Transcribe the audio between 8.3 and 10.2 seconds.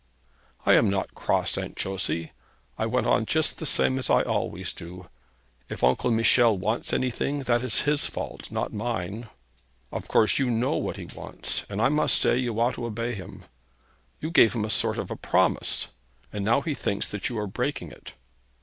not mine.' 'Of